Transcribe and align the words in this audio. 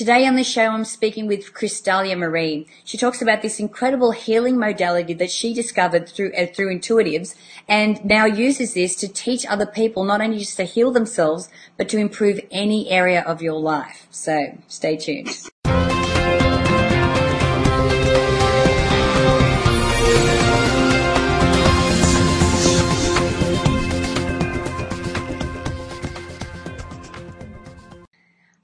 Today 0.00 0.26
on 0.26 0.34
the 0.34 0.44
show, 0.44 0.70
I'm 0.70 0.86
speaking 0.86 1.26
with 1.26 1.52
Krystalya 1.52 2.16
Marie. 2.16 2.66
She 2.84 2.96
talks 2.96 3.20
about 3.20 3.42
this 3.42 3.60
incredible 3.60 4.12
healing 4.12 4.58
modality 4.58 5.12
that 5.12 5.30
she 5.30 5.52
discovered 5.52 6.08
through 6.08 6.32
uh, 6.32 6.46
through 6.46 6.74
intuitives, 6.74 7.34
and 7.68 8.02
now 8.02 8.24
uses 8.24 8.72
this 8.72 8.96
to 8.96 9.08
teach 9.08 9.44
other 9.44 9.66
people 9.66 10.04
not 10.04 10.22
only 10.22 10.38
just 10.38 10.56
to 10.56 10.64
heal 10.64 10.90
themselves, 10.90 11.50
but 11.76 11.90
to 11.90 11.98
improve 11.98 12.40
any 12.50 12.88
area 12.88 13.20
of 13.20 13.42
your 13.42 13.60
life. 13.60 14.06
So, 14.10 14.56
stay 14.68 14.96
tuned. 14.96 15.50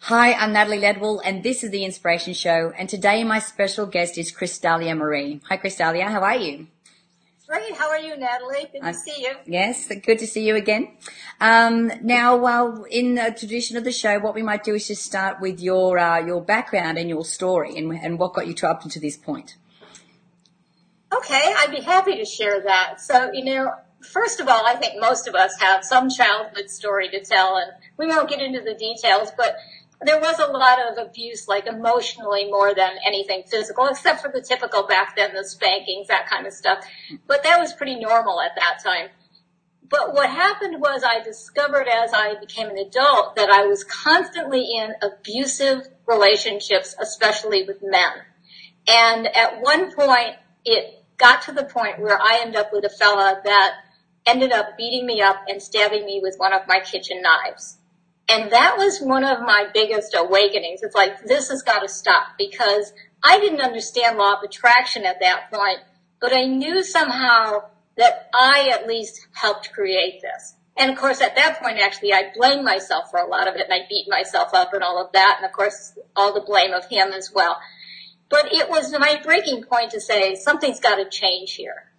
Hi, 0.08 0.34
I'm 0.34 0.52
Natalie 0.52 0.78
Ledwell, 0.78 1.20
and 1.24 1.42
this 1.42 1.64
is 1.64 1.72
the 1.72 1.84
Inspiration 1.84 2.32
Show. 2.32 2.72
And 2.78 2.88
today, 2.88 3.24
my 3.24 3.40
special 3.40 3.86
guest 3.86 4.16
is 4.16 4.30
Krystalya 4.30 4.96
Marie. 4.96 5.40
Hi, 5.48 5.56
Krystalya. 5.56 6.04
How 6.04 6.22
are 6.22 6.36
you? 6.36 6.68
Great. 7.48 7.74
How 7.74 7.88
are 7.88 7.98
you, 7.98 8.16
Natalie? 8.16 8.68
Good 8.70 8.84
to 8.84 8.94
see 8.94 9.22
you. 9.22 9.34
Yes, 9.46 9.88
good 9.88 10.20
to 10.20 10.26
see 10.28 10.46
you 10.46 10.54
again. 10.54 10.92
Um, 11.40 11.90
now, 12.02 12.36
well, 12.36 12.84
in 12.88 13.16
the 13.16 13.34
tradition 13.36 13.76
of 13.76 13.82
the 13.82 13.90
show, 13.90 14.20
what 14.20 14.36
we 14.36 14.42
might 14.42 14.62
do 14.62 14.76
is 14.76 14.86
just 14.86 15.02
start 15.02 15.40
with 15.40 15.58
your 15.58 15.98
uh, 15.98 16.24
your 16.24 16.40
background 16.40 16.98
and 16.98 17.08
your 17.08 17.24
story, 17.24 17.76
and, 17.76 17.92
and 17.92 18.16
what 18.16 18.32
got 18.32 18.46
you 18.46 18.54
to 18.54 18.68
up 18.68 18.82
to 18.82 19.00
this 19.00 19.16
point. 19.16 19.56
Okay, 21.12 21.52
I'd 21.58 21.72
be 21.72 21.80
happy 21.80 22.16
to 22.16 22.24
share 22.24 22.62
that. 22.62 23.00
So, 23.00 23.32
you 23.32 23.44
know, 23.44 23.72
first 24.12 24.38
of 24.38 24.46
all, 24.46 24.64
I 24.64 24.76
think 24.76 25.00
most 25.00 25.26
of 25.26 25.34
us 25.34 25.58
have 25.58 25.84
some 25.84 26.08
childhood 26.08 26.70
story 26.70 27.08
to 27.08 27.24
tell, 27.24 27.56
and 27.56 27.72
we 27.96 28.06
won't 28.06 28.30
get 28.30 28.40
into 28.40 28.60
the 28.60 28.74
details, 28.74 29.32
but 29.36 29.56
there 30.02 30.20
was 30.20 30.38
a 30.38 30.46
lot 30.46 30.78
of 30.78 30.98
abuse, 30.98 31.48
like 31.48 31.66
emotionally 31.66 32.44
more 32.50 32.74
than 32.74 32.96
anything 33.06 33.44
physical, 33.46 33.86
except 33.86 34.20
for 34.20 34.30
the 34.30 34.42
typical 34.42 34.86
back 34.86 35.16
then, 35.16 35.34
the 35.34 35.44
spankings, 35.44 36.08
that 36.08 36.28
kind 36.28 36.46
of 36.46 36.52
stuff. 36.52 36.84
But 37.26 37.42
that 37.44 37.58
was 37.58 37.72
pretty 37.72 37.96
normal 37.96 38.40
at 38.40 38.52
that 38.56 38.82
time. 38.82 39.08
But 39.88 40.14
what 40.14 40.28
happened 40.28 40.80
was 40.80 41.04
I 41.04 41.22
discovered 41.22 41.86
as 41.88 42.12
I 42.12 42.34
became 42.40 42.68
an 42.68 42.78
adult 42.78 43.36
that 43.36 43.50
I 43.50 43.66
was 43.66 43.84
constantly 43.84 44.66
in 44.76 44.92
abusive 45.00 45.88
relationships, 46.06 46.94
especially 47.00 47.64
with 47.64 47.82
men. 47.82 48.12
And 48.88 49.26
at 49.28 49.60
one 49.62 49.94
point, 49.94 50.36
it 50.64 51.04
got 51.16 51.42
to 51.42 51.52
the 51.52 51.64
point 51.64 52.00
where 52.00 52.20
I 52.20 52.40
ended 52.42 52.56
up 52.56 52.72
with 52.72 52.84
a 52.84 52.90
fella 52.90 53.40
that 53.44 53.74
ended 54.26 54.52
up 54.52 54.76
beating 54.76 55.06
me 55.06 55.20
up 55.22 55.44
and 55.48 55.62
stabbing 55.62 56.04
me 56.04 56.20
with 56.22 56.34
one 56.36 56.52
of 56.52 56.62
my 56.66 56.80
kitchen 56.80 57.22
knives. 57.22 57.78
And 58.28 58.50
that 58.50 58.76
was 58.76 59.00
one 59.00 59.24
of 59.24 59.40
my 59.40 59.66
biggest 59.72 60.14
awakenings. 60.16 60.82
It's 60.82 60.96
like, 60.96 61.24
this 61.24 61.48
has 61.50 61.62
got 61.62 61.80
to 61.80 61.88
stop 61.88 62.28
because 62.36 62.92
I 63.22 63.38
didn't 63.38 63.60
understand 63.60 64.18
law 64.18 64.34
of 64.34 64.42
attraction 64.42 65.04
at 65.04 65.20
that 65.20 65.50
point, 65.52 65.78
but 66.20 66.32
I 66.32 66.44
knew 66.44 66.82
somehow 66.82 67.62
that 67.96 68.28
I 68.34 68.70
at 68.72 68.88
least 68.88 69.26
helped 69.32 69.72
create 69.72 70.20
this. 70.22 70.54
And 70.76 70.90
of 70.90 70.98
course, 70.98 71.20
at 71.20 71.36
that 71.36 71.60
point, 71.60 71.78
actually, 71.78 72.12
I 72.12 72.32
blamed 72.34 72.64
myself 72.64 73.10
for 73.10 73.18
a 73.18 73.26
lot 73.26 73.48
of 73.48 73.54
it 73.54 73.62
and 73.62 73.72
I 73.72 73.86
beat 73.88 74.06
myself 74.08 74.52
up 74.52 74.74
and 74.74 74.82
all 74.82 75.02
of 75.02 75.12
that. 75.12 75.36
And 75.38 75.46
of 75.46 75.52
course, 75.52 75.96
all 76.14 76.34
the 76.34 76.40
blame 76.40 76.72
of 76.72 76.84
him 76.86 77.12
as 77.12 77.32
well. 77.32 77.58
But 78.28 78.52
it 78.52 78.68
was 78.68 78.92
my 78.92 79.20
breaking 79.22 79.62
point 79.64 79.92
to 79.92 80.00
say 80.00 80.34
something's 80.34 80.80
got 80.80 80.96
to 80.96 81.08
change 81.08 81.54
here. 81.54 81.90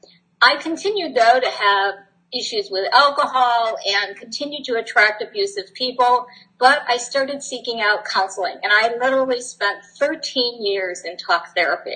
I 0.41 0.57
continued 0.57 1.15
though 1.15 1.39
to 1.39 1.49
have 1.49 1.93
issues 2.33 2.69
with 2.69 2.91
alcohol 2.93 3.77
and 3.85 4.15
continued 4.15 4.65
to 4.65 4.75
attract 4.75 5.21
abusive 5.21 5.73
people, 5.73 6.27
but 6.59 6.81
I 6.87 6.97
started 6.97 7.41
seeking 7.41 7.81
out 7.81 8.05
counseling 8.05 8.55
and 8.61 8.71
I 8.71 8.95
literally 8.97 9.41
spent 9.41 9.83
13 9.99 10.65
years 10.65 11.03
in 11.05 11.17
talk 11.17 11.55
therapy. 11.55 11.95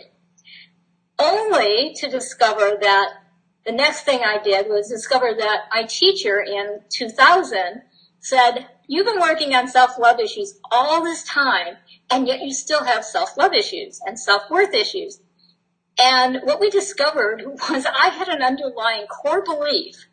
Only 1.20 1.94
to 1.98 2.10
discover 2.10 2.78
that 2.82 3.10
the 3.66 3.72
next 3.72 4.02
thing 4.04 4.22
I 4.24 4.42
did 4.42 4.68
was 4.68 4.90
discover 4.90 5.34
that 5.38 5.66
my 5.74 5.84
teacher 5.84 6.40
in 6.40 6.82
2000 6.90 7.82
said, 8.20 8.68
you've 8.88 9.06
been 9.06 9.20
working 9.20 9.54
on 9.54 9.68
self-love 9.68 10.20
issues 10.20 10.60
all 10.72 11.04
this 11.04 11.24
time 11.24 11.76
and 12.10 12.28
yet 12.28 12.42
you 12.42 12.54
still 12.54 12.84
have 12.84 13.04
self-love 13.04 13.54
issues 13.54 14.00
and 14.06 14.20
self-worth 14.20 14.74
issues. 14.74 15.20
And 16.00 16.40
what 16.44 16.60
we 16.60 16.70
discovered 16.70 17.44
was 17.70 17.86
I 17.86 18.10
had 18.10 18.30
an 18.30 18.42
underlying 18.42 19.06
core 19.08 19.44
belief 19.44 20.08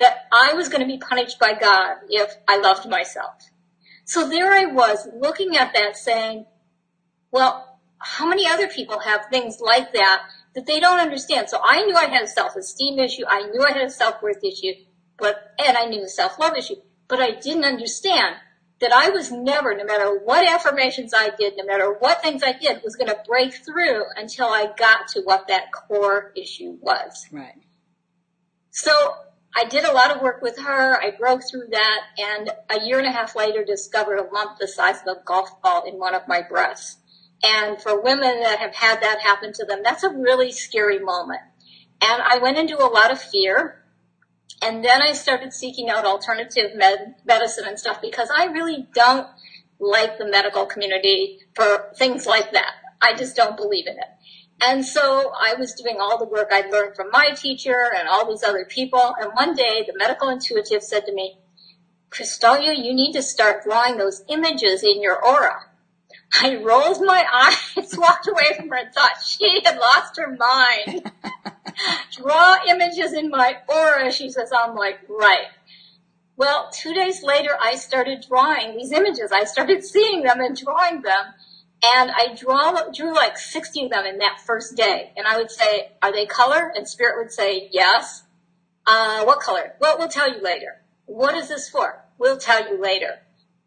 that 0.00 0.26
I 0.32 0.54
was 0.54 0.68
going 0.68 0.80
to 0.80 0.86
be 0.86 0.98
punished 0.98 1.38
by 1.38 1.52
God 1.52 1.96
if 2.08 2.34
I 2.48 2.58
loved 2.58 2.88
myself. 2.88 3.34
So 4.06 4.28
there 4.28 4.52
I 4.52 4.64
was 4.64 5.06
looking 5.14 5.56
at 5.56 5.72
that 5.74 5.96
saying, 5.96 6.46
well, 7.30 7.78
how 7.98 8.26
many 8.26 8.48
other 8.48 8.66
people 8.66 8.98
have 9.00 9.26
things 9.30 9.58
like 9.60 9.92
that 9.92 10.22
that 10.54 10.66
they 10.66 10.80
don't 10.80 10.98
understand? 10.98 11.48
So 11.48 11.60
I 11.62 11.82
knew 11.82 11.94
I 11.94 12.06
had 12.06 12.22
a 12.22 12.28
self-esteem 12.28 12.98
issue. 12.98 13.24
I 13.28 13.42
knew 13.42 13.62
I 13.62 13.72
had 13.72 13.86
a 13.86 13.90
self-worth 13.90 14.42
issue, 14.42 14.72
but, 15.18 15.54
and 15.64 15.76
I 15.76 15.84
knew 15.84 16.02
a 16.02 16.08
self-love 16.08 16.56
issue, 16.56 16.76
but 17.06 17.20
I 17.20 17.32
didn't 17.32 17.64
understand 17.64 18.36
that 18.80 18.92
I 18.92 19.10
was 19.10 19.30
never, 19.30 19.76
no 19.76 19.84
matter 19.84 20.18
what 20.24 20.48
affirmations 20.48 21.12
I 21.14 21.30
did, 21.38 21.52
no 21.58 21.66
matter 21.66 21.92
what 21.92 22.22
things 22.22 22.42
I 22.42 22.52
did, 22.52 22.80
was 22.82 22.96
going 22.96 23.10
to 23.10 23.18
break 23.28 23.52
through 23.52 24.04
until 24.16 24.46
I 24.46 24.72
got 24.76 25.08
to 25.08 25.20
what 25.20 25.48
that 25.48 25.70
core 25.70 26.32
issue 26.34 26.78
was. 26.80 27.26
Right. 27.30 27.60
So 28.70 28.90
I 29.54 29.64
did 29.64 29.84
a 29.84 29.92
lot 29.92 30.14
of 30.14 30.22
work 30.22 30.42
with 30.42 30.58
her. 30.58 31.00
I 31.02 31.10
broke 31.18 31.42
through 31.48 31.68
that 31.70 32.00
and 32.18 32.50
a 32.70 32.84
year 32.84 32.98
and 32.98 33.06
a 33.06 33.12
half 33.12 33.34
later 33.34 33.64
discovered 33.64 34.18
a 34.18 34.32
lump 34.32 34.58
the 34.58 34.68
size 34.68 35.00
of 35.06 35.16
a 35.16 35.24
golf 35.24 35.60
ball 35.62 35.84
in 35.84 35.98
one 35.98 36.14
of 36.14 36.28
my 36.28 36.42
breasts. 36.42 36.98
And 37.42 37.80
for 37.80 38.00
women 38.00 38.40
that 38.42 38.58
have 38.58 38.74
had 38.74 39.02
that 39.02 39.20
happen 39.20 39.52
to 39.54 39.64
them, 39.64 39.80
that's 39.82 40.04
a 40.04 40.10
really 40.10 40.52
scary 40.52 40.98
moment. 40.98 41.40
And 42.02 42.22
I 42.22 42.38
went 42.38 42.58
into 42.58 42.78
a 42.78 42.86
lot 42.86 43.10
of 43.10 43.20
fear. 43.20 43.84
And 44.62 44.84
then 44.84 45.02
I 45.02 45.12
started 45.14 45.52
seeking 45.52 45.88
out 45.88 46.04
alternative 46.04 46.76
med- 46.76 47.14
medicine 47.24 47.64
and 47.66 47.78
stuff 47.78 48.00
because 48.00 48.30
I 48.34 48.44
really 48.46 48.86
don't 48.94 49.26
like 49.80 50.18
the 50.18 50.26
medical 50.26 50.66
community 50.66 51.38
for 51.54 51.90
things 51.96 52.26
like 52.26 52.52
that. 52.52 52.72
I 53.00 53.14
just 53.14 53.36
don't 53.36 53.56
believe 53.56 53.86
in 53.86 53.94
it. 53.94 54.19
And 54.62 54.84
so 54.84 55.32
I 55.40 55.54
was 55.54 55.72
doing 55.74 55.96
all 56.00 56.18
the 56.18 56.26
work 56.26 56.48
I'd 56.52 56.70
learned 56.70 56.94
from 56.94 57.10
my 57.10 57.30
teacher 57.30 57.90
and 57.98 58.08
all 58.08 58.28
these 58.28 58.42
other 58.42 58.66
people. 58.68 59.14
And 59.18 59.32
one 59.32 59.54
day 59.54 59.84
the 59.86 59.96
medical 59.96 60.28
intuitive 60.28 60.82
said 60.82 61.06
to 61.06 61.14
me, 61.14 61.38
Krystalya, 62.10 62.76
you 62.76 62.92
need 62.92 63.12
to 63.12 63.22
start 63.22 63.64
drawing 63.64 63.96
those 63.96 64.22
images 64.28 64.82
in 64.82 65.00
your 65.00 65.24
aura. 65.24 65.70
I 66.42 66.56
rolled 66.56 67.00
my 67.04 67.24
eyes, 67.76 67.96
walked 67.96 68.28
away 68.28 68.54
from 68.56 68.68
her 68.68 68.76
and 68.76 68.92
thought 68.92 69.22
she 69.24 69.62
had 69.64 69.78
lost 69.78 70.18
her 70.18 70.36
mind. 70.36 71.10
Draw 72.12 72.56
images 72.68 73.12
in 73.12 73.30
my 73.30 73.56
aura, 73.68 74.12
she 74.12 74.28
says. 74.28 74.50
I'm 74.52 74.74
like, 74.74 75.00
right. 75.08 75.46
Well, 76.36 76.70
two 76.72 76.94
days 76.94 77.22
later, 77.22 77.56
I 77.60 77.76
started 77.76 78.24
drawing 78.26 78.76
these 78.76 78.92
images. 78.92 79.30
I 79.32 79.44
started 79.44 79.84
seeing 79.84 80.22
them 80.22 80.40
and 80.40 80.56
drawing 80.56 81.02
them. 81.02 81.34
And 81.82 82.10
I 82.10 82.34
draw, 82.34 82.90
drew 82.92 83.14
like 83.14 83.38
60 83.38 83.84
of 83.84 83.90
them 83.90 84.04
in 84.04 84.18
that 84.18 84.40
first 84.44 84.76
day. 84.76 85.12
And 85.16 85.26
I 85.26 85.38
would 85.38 85.50
say, 85.50 85.92
are 86.02 86.12
they 86.12 86.26
color? 86.26 86.72
And 86.74 86.86
spirit 86.86 87.16
would 87.18 87.32
say, 87.32 87.68
yes. 87.72 88.24
Uh, 88.86 89.24
what 89.24 89.40
color? 89.40 89.74
Well, 89.80 89.96
we'll 89.98 90.08
tell 90.08 90.30
you 90.30 90.42
later. 90.42 90.82
What 91.06 91.34
is 91.34 91.48
this 91.48 91.70
for? 91.70 92.04
We'll 92.18 92.38
tell 92.38 92.68
you 92.68 92.80
later. 92.80 93.20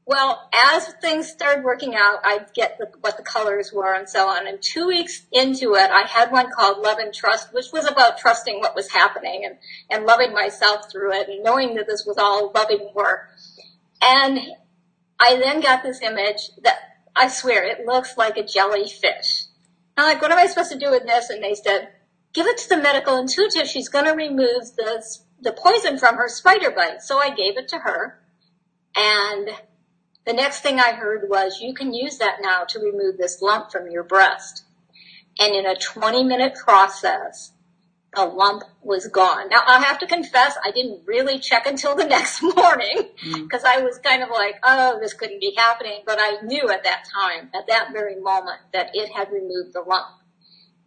Well, 0.06 0.50
as 0.54 0.94
things 1.02 1.30
started 1.30 1.64
working 1.64 1.96
out, 1.96 2.20
I'd 2.26 2.54
get 2.54 2.78
the, 2.78 2.90
what 3.00 3.16
the 3.16 3.24
colors 3.24 3.72
were 3.74 3.94
and 3.96 4.08
so 4.08 4.28
on. 4.28 4.48
And 4.48 4.62
two 4.62 4.88
weeks 4.88 5.26
into 5.32 5.76
it, 5.76 5.90
I 5.90 6.06
had 6.06 6.32
one 6.32 6.52
called 6.52 6.80
Love 6.80 6.98
and 7.00 7.14
Trust, 7.14 7.54
which 7.54 7.72
was 7.72 7.86
about 7.86 8.18
trusting 8.18 8.60
what 8.60 8.76
was 8.76 8.92
happening 8.92 9.44
and, 9.46 9.56
and 9.90 10.06
loving 10.06 10.34
myself 10.34 10.92
through 10.92 11.14
it 11.14 11.30
and 11.30 11.42
knowing 11.42 11.76
that 11.76 11.88
this 11.88 12.06
was 12.06 12.18
all 12.18 12.52
loving 12.54 12.90
work. 12.94 13.30
And 14.02 14.40
I 15.20 15.38
then 15.38 15.62
got 15.62 15.84
this 15.84 16.02
image 16.02 16.52
that 16.64 16.93
I 17.16 17.28
swear, 17.28 17.64
it 17.64 17.86
looks 17.86 18.18
like 18.18 18.38
a 18.38 18.44
jellyfish. 18.44 19.46
I'm 19.96 20.06
like, 20.06 20.22
what 20.22 20.32
am 20.32 20.40
I 20.40 20.48
supposed 20.48 20.72
to 20.72 20.80
do 20.80 20.90
with 20.90 21.06
this? 21.06 21.30
And 21.30 21.44
they 21.44 21.54
said, 21.54 21.90
give 22.34 22.48
it 22.48 22.58
to 22.60 22.70
the 22.70 22.78
medical 22.78 23.18
intuitive. 23.18 23.68
She's 23.68 23.90
going 23.90 24.06
to 24.06 24.12
remove 24.12 24.76
the, 24.76 25.04
the 25.40 25.54
poison 25.54 26.00
from 26.00 26.16
her 26.16 26.28
spider 26.28 26.72
bite. 26.72 27.02
So 27.02 27.20
I 27.20 27.30
gave 27.30 27.58
it 27.58 27.68
to 27.70 27.80
her. 27.80 28.20
And 28.96 29.50
the 30.26 30.34
next 30.34 30.62
thing 30.62 30.80
I 30.80 30.94
heard 30.94 31.30
was, 31.30 31.60
you 31.62 31.74
can 31.74 31.94
use 31.94 32.18
that 32.18 32.38
now 32.42 32.64
to 32.66 32.80
remove 32.80 33.18
this 33.18 33.42
lump 33.42 33.72
from 33.72 33.90
your 33.90 34.04
breast. 34.04 34.66
And 35.40 35.56
in 35.56 35.66
a 35.66 35.76
20 35.76 36.24
minute 36.24 36.56
process, 36.56 37.53
the 38.16 38.26
lump 38.26 38.64
was 38.82 39.08
gone. 39.08 39.50
Now 39.50 39.62
I 39.66 39.82
have 39.82 40.00
to 40.00 40.08
confess, 40.08 40.58
I 40.64 40.72
didn't 40.72 41.02
really 41.06 41.40
check 41.40 41.66
until 41.66 41.96
the 41.96 42.06
next 42.18 42.42
morning 42.42 43.10
because 43.24 43.64
mm. 43.64 43.68
I 43.68 43.82
was 43.82 43.98
kind 44.00 44.24
of 44.24 44.30
like, 44.30 44.56
oh, 44.64 45.00
this 45.00 45.14
couldn't 45.14 45.40
be 45.40 45.54
happening. 45.56 46.02
But 46.06 46.20
I 46.20 46.42
knew 46.44 46.70
at 46.70 46.84
that 46.84 47.06
time, 47.14 47.50
at 47.54 47.68
that 47.68 47.90
very 47.92 48.20
moment, 48.20 48.60
that 48.74 48.92
it 48.94 49.12
had 49.12 49.32
removed 49.32 49.74
the 49.74 49.82
lump. 49.82 50.08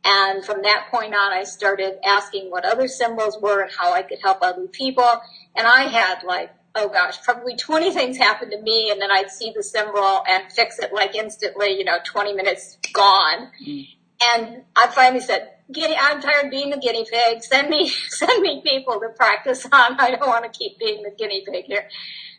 And 0.04 0.44
from 0.44 0.62
that 0.62 0.86
point 0.90 1.14
on, 1.14 1.32
I 1.32 1.42
started 1.42 1.98
asking 2.04 2.50
what 2.50 2.64
other 2.64 2.86
symbols 2.86 3.38
were 3.40 3.62
and 3.62 3.72
how 3.76 3.92
I 3.92 4.02
could 4.02 4.18
help 4.22 4.38
other 4.40 4.68
people. 4.68 5.20
And 5.56 5.66
I 5.66 5.88
had 5.88 6.22
like 6.22 6.52
oh 6.76 6.88
gosh, 6.88 7.20
probably 7.22 7.56
20 7.56 7.90
things 7.92 8.18
happen 8.18 8.50
to 8.50 8.60
me 8.60 8.90
and 8.90 9.00
then 9.00 9.10
I'd 9.10 9.30
see 9.30 9.52
the 9.56 9.62
symbol 9.62 10.22
and 10.28 10.44
fix 10.52 10.78
it 10.78 10.92
like 10.92 11.14
instantly, 11.14 11.70
you 11.78 11.84
know, 11.84 11.98
20 12.04 12.34
minutes 12.34 12.78
gone. 12.92 13.50
Mm. 13.66 13.88
And 14.20 14.62
I 14.74 14.86
finally 14.88 15.20
said, 15.20 15.50
I'm 15.68 16.20
tired 16.20 16.46
of 16.46 16.50
being 16.50 16.70
the 16.70 16.78
guinea 16.78 17.04
pig. 17.10 17.42
Send 17.42 17.68
me, 17.68 17.88
send 18.08 18.42
me 18.42 18.62
people 18.64 19.00
to 19.00 19.08
practice 19.16 19.66
on. 19.66 19.98
I 19.98 20.10
don't 20.12 20.26
want 20.26 20.50
to 20.50 20.58
keep 20.58 20.78
being 20.78 21.02
the 21.02 21.10
guinea 21.10 21.44
pig 21.46 21.64
here. 21.64 21.88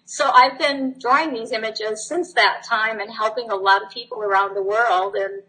So 0.05 0.29
I've 0.29 0.57
been 0.57 0.95
drawing 0.99 1.33
these 1.33 1.51
images 1.51 2.07
since 2.07 2.33
that 2.33 2.63
time 2.63 2.99
and 2.99 3.11
helping 3.11 3.49
a 3.49 3.55
lot 3.55 3.83
of 3.83 3.91
people 3.91 4.19
around 4.19 4.55
the 4.55 4.63
world 4.63 5.15
and 5.15 5.43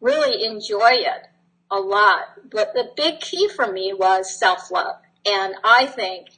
really 0.00 0.44
enjoy 0.44 0.90
it 0.90 1.28
a 1.70 1.78
lot. 1.78 2.50
But 2.50 2.74
the 2.74 2.90
big 2.94 3.20
key 3.20 3.48
for 3.48 3.72
me 3.72 3.94
was 3.94 4.38
self-love. 4.38 4.96
And 5.24 5.54
I 5.64 5.86
think 5.86 6.28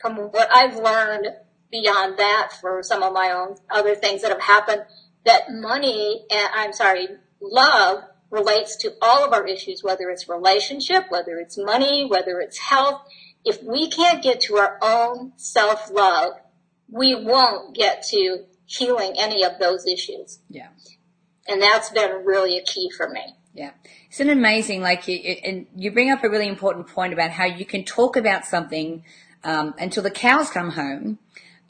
from 0.00 0.16
what 0.16 0.48
I've 0.52 0.76
learned 0.76 1.28
beyond 1.70 2.18
that 2.18 2.52
for 2.60 2.82
some 2.82 3.02
of 3.02 3.12
my 3.12 3.30
own 3.30 3.56
other 3.70 3.94
things 3.94 4.22
that 4.22 4.32
have 4.32 4.42
happened, 4.42 4.82
that 5.24 5.50
money 5.50 6.26
and 6.28 6.48
I'm 6.52 6.72
sorry, 6.72 7.06
love 7.40 8.02
relates 8.32 8.76
to 8.76 8.94
all 9.02 9.24
of 9.24 9.32
our 9.32 9.46
issues, 9.46 9.84
whether 9.84 10.08
it's 10.08 10.28
relationship, 10.28 11.04
whether 11.10 11.38
it's 11.38 11.58
money, 11.58 12.06
whether 12.08 12.40
it's 12.40 12.58
health. 12.58 13.02
If 13.44 13.62
we 13.62 13.90
can't 13.90 14.22
get 14.22 14.40
to 14.42 14.56
our 14.56 14.78
own 14.80 15.34
self-love, 15.36 16.32
we 16.90 17.14
won't 17.14 17.76
get 17.76 18.02
to 18.08 18.44
healing 18.64 19.14
any 19.18 19.44
of 19.44 19.58
those 19.60 19.86
issues. 19.86 20.40
Yeah. 20.48 20.68
And 21.46 21.60
that's 21.60 21.90
been 21.90 22.24
really 22.24 22.56
a 22.56 22.64
key 22.64 22.90
for 22.96 23.08
me. 23.08 23.34
Yeah. 23.52 23.72
Isn't 24.12 24.30
it 24.30 24.32
amazing? 24.32 24.80
Like, 24.80 25.06
you, 25.08 25.16
and 25.16 25.66
you 25.76 25.90
bring 25.90 26.10
up 26.10 26.24
a 26.24 26.30
really 26.30 26.48
important 26.48 26.86
point 26.86 27.12
about 27.12 27.32
how 27.32 27.44
you 27.44 27.66
can 27.66 27.84
talk 27.84 28.16
about 28.16 28.46
something 28.46 29.04
um, 29.44 29.74
until 29.78 30.02
the 30.02 30.10
cows 30.10 30.48
come 30.48 30.70
home, 30.70 31.18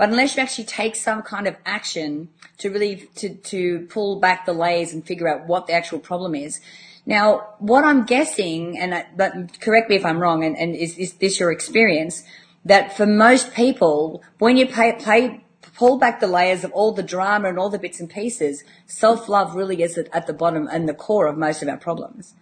but 0.03 0.09
unless 0.09 0.37
you 0.37 0.43
actually 0.43 0.65
take 0.65 0.97
some 0.97 1.23
kind 1.23 1.47
of 1.47 1.55
action 1.65 2.29
to 2.59 2.71
really 2.71 3.09
to, 3.15 3.37
to 3.37 3.87
pull 3.89 4.19
back 4.19 4.47
the 4.47 4.53
layers 4.53 4.93
and 4.93 5.07
figure 5.07 5.29
out 5.29 5.47
what 5.47 5.69
the 5.69 5.75
actual 5.75 6.01
problem 6.01 6.35
is. 6.35 6.61
Now, 7.07 7.55
what 7.61 7.85
I'm 7.85 8.05
guessing, 8.05 8.77
and 8.77 8.97
I, 8.97 9.07
but 9.17 9.61
correct 9.61 9.89
me 9.89 9.95
if 9.95 10.05
I'm 10.05 10.19
wrong, 10.19 10.43
and, 10.43 10.59
and 10.59 10.75
is, 10.75 10.99
is 10.99 11.13
this 11.13 11.39
your 11.39 11.53
experience? 11.53 12.25
That 12.65 12.97
for 12.97 13.07
most 13.07 13.55
people, 13.55 14.25
when 14.41 14.57
you 14.57 14.67
pay, 14.67 14.99
pay 14.99 15.45
pull 15.77 15.99
back 15.99 16.19
the 16.19 16.27
layers 16.27 16.65
of 16.65 16.73
all 16.73 16.91
the 16.91 17.05
drama 17.05 17.49
and 17.49 17.57
all 17.57 17.71
the 17.71 17.79
bits 17.79 18.01
and 18.01 18.11
pieces, 18.11 18.65
self-love 18.87 19.55
really 19.55 19.85
is 19.85 19.97
at 19.97 20.27
the 20.27 20.33
bottom 20.33 20.69
and 20.73 20.89
the 20.89 20.95
core 20.95 21.29
of 21.29 21.39
most 21.39 21.63
of 21.63 21.69
our 21.69 21.77
problems. 21.77 22.35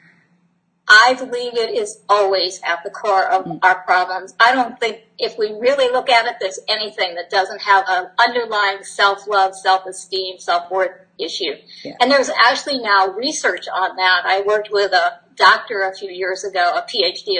I 0.92 1.14
believe 1.14 1.56
it 1.56 1.70
is 1.70 2.00
always 2.08 2.60
at 2.66 2.82
the 2.82 2.90
core 2.90 3.24
of 3.30 3.44
mm. 3.44 3.60
our 3.62 3.76
problems. 3.84 4.34
I 4.40 4.52
don't 4.52 4.78
think 4.80 5.04
if 5.18 5.38
we 5.38 5.52
really 5.52 5.88
look 5.92 6.10
at 6.10 6.26
it, 6.26 6.34
there's 6.40 6.58
anything 6.68 7.14
that 7.14 7.30
doesn't 7.30 7.62
have 7.62 7.84
an 7.88 8.08
underlying 8.18 8.82
self-love, 8.82 9.54
self-esteem, 9.54 10.40
self-worth 10.40 10.90
issue. 11.16 11.54
Yeah. 11.84 11.92
And 12.00 12.10
there's 12.10 12.30
actually 12.30 12.78
now 12.78 13.08
research 13.08 13.66
on 13.72 13.94
that. 13.96 14.22
I 14.24 14.42
worked 14.42 14.70
with 14.72 14.92
a 14.92 15.20
doctor 15.36 15.82
a 15.82 15.94
few 15.94 16.10
years 16.10 16.42
ago, 16.42 16.72
a 16.74 16.82
PhD 16.82 17.38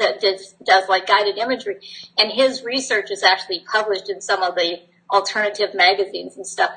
that 0.00 0.20
does, 0.20 0.54
does 0.66 0.88
like 0.88 1.06
guided 1.06 1.38
imagery, 1.38 1.76
and 2.18 2.32
his 2.32 2.64
research 2.64 3.12
is 3.12 3.22
actually 3.22 3.64
published 3.70 4.10
in 4.10 4.20
some 4.20 4.42
of 4.42 4.56
the 4.56 4.80
alternative 5.10 5.70
magazines 5.72 6.36
and 6.36 6.46
stuff 6.46 6.70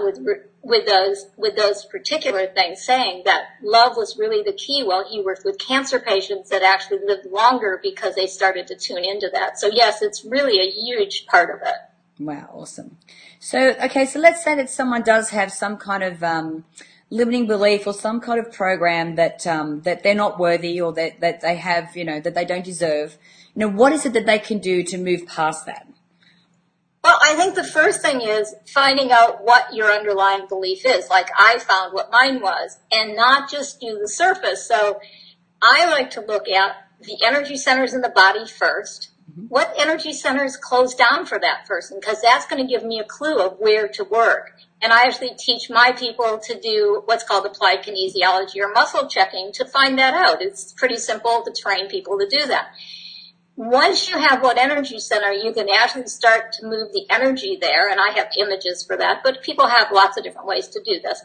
with 0.00 0.18
with 0.62 0.86
those 0.86 1.26
with 1.36 1.56
those 1.56 1.84
particular 1.86 2.46
things, 2.46 2.84
saying 2.84 3.22
that 3.24 3.44
love 3.62 3.96
was 3.96 4.16
really 4.18 4.42
the 4.42 4.52
key. 4.52 4.84
Well, 4.86 5.04
he 5.08 5.22
worked 5.22 5.44
with 5.44 5.58
cancer 5.58 5.98
patients 5.98 6.50
that 6.50 6.62
actually 6.62 7.00
lived 7.04 7.26
longer 7.26 7.80
because 7.82 8.14
they 8.14 8.26
started 8.26 8.66
to 8.68 8.76
tune 8.76 9.04
into 9.04 9.30
that. 9.32 9.58
So 9.58 9.68
yes, 9.72 10.02
it's 10.02 10.24
really 10.24 10.58
a 10.60 10.70
huge 10.70 11.26
part 11.26 11.50
of 11.50 11.66
it. 11.66 11.76
Wow, 12.18 12.50
awesome. 12.52 12.98
So 13.40 13.74
okay, 13.82 14.04
so 14.04 14.18
let's 14.18 14.42
say 14.42 14.54
that 14.56 14.70
someone 14.70 15.02
does 15.02 15.30
have 15.30 15.52
some 15.52 15.76
kind 15.76 16.02
of 16.02 16.22
um, 16.22 16.64
limiting 17.10 17.46
belief 17.46 17.86
or 17.86 17.94
some 17.94 18.20
kind 18.20 18.38
of 18.38 18.52
program 18.52 19.14
that 19.14 19.46
um, 19.46 19.82
that 19.82 20.02
they're 20.02 20.14
not 20.14 20.38
worthy 20.38 20.80
or 20.80 20.92
that 20.92 21.20
that 21.20 21.40
they 21.40 21.56
have, 21.56 21.96
you 21.96 22.04
know, 22.04 22.20
that 22.20 22.34
they 22.34 22.44
don't 22.44 22.64
deserve. 22.64 23.16
You 23.54 23.60
know, 23.60 23.68
what 23.68 23.92
is 23.92 24.04
it 24.06 24.12
that 24.12 24.26
they 24.26 24.38
can 24.38 24.58
do 24.58 24.82
to 24.84 24.98
move 24.98 25.26
past 25.26 25.66
that? 25.66 25.87
Well, 27.04 27.18
I 27.22 27.34
think 27.34 27.54
the 27.54 27.64
first 27.64 28.02
thing 28.02 28.20
is 28.20 28.54
finding 28.66 29.12
out 29.12 29.44
what 29.44 29.72
your 29.72 29.90
underlying 29.92 30.46
belief 30.48 30.84
is. 30.84 31.08
Like 31.08 31.28
I 31.38 31.58
found 31.58 31.92
what 31.92 32.10
mine 32.10 32.40
was 32.40 32.78
and 32.90 33.14
not 33.14 33.50
just 33.50 33.80
do 33.80 33.98
the 34.00 34.08
surface. 34.08 34.66
So 34.66 35.00
I 35.62 35.88
like 35.90 36.10
to 36.12 36.20
look 36.20 36.48
at 36.48 36.76
the 37.00 37.18
energy 37.24 37.56
centers 37.56 37.94
in 37.94 38.00
the 38.00 38.08
body 38.08 38.40
1st 38.40 39.10
mm-hmm. 39.30 39.42
What 39.48 39.72
energy 39.78 40.12
centers 40.12 40.56
close 40.56 40.94
down 40.94 41.26
for 41.26 41.38
that 41.38 41.66
person? 41.66 41.98
Because 42.00 42.20
that's 42.20 42.46
going 42.46 42.60
to 42.60 42.68
give 42.68 42.84
me 42.84 42.98
a 42.98 43.04
clue 43.04 43.38
of 43.38 43.58
where 43.58 43.86
to 43.88 44.04
work. 44.04 44.52
And 44.82 44.92
I 44.92 45.04
actually 45.04 45.34
teach 45.38 45.70
my 45.70 45.92
people 45.92 46.38
to 46.44 46.60
do 46.60 47.02
what's 47.04 47.24
called 47.24 47.46
applied 47.46 47.84
kinesiology 47.84 48.56
or 48.60 48.72
muscle 48.72 49.08
checking 49.08 49.52
to 49.52 49.64
find 49.64 49.98
that 49.98 50.14
out. 50.14 50.42
It's 50.42 50.72
pretty 50.72 50.96
simple 50.96 51.42
to 51.44 51.52
train 51.52 51.88
people 51.88 52.18
to 52.18 52.26
do 52.28 52.46
that 52.46 52.72
once 53.58 54.08
you 54.08 54.16
have 54.16 54.40
what 54.40 54.56
energy 54.56 55.00
center, 55.00 55.32
you 55.32 55.52
can 55.52 55.68
actually 55.68 56.06
start 56.06 56.52
to 56.52 56.64
move 56.64 56.92
the 56.92 57.04
energy 57.10 57.58
there, 57.60 57.90
and 57.90 57.98
I 58.00 58.12
have 58.12 58.28
images 58.38 58.84
for 58.86 58.96
that, 58.96 59.22
but 59.24 59.42
people 59.42 59.66
have 59.66 59.90
lots 59.90 60.16
of 60.16 60.22
different 60.22 60.46
ways 60.46 60.68
to 60.68 60.80
do 60.84 61.00
this. 61.00 61.20